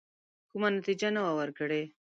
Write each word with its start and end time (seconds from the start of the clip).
کومه 0.51 0.69
نتیجه 0.77 1.09
نه 1.15 1.21
وه 1.25 1.31
ورکړې. 1.39 1.83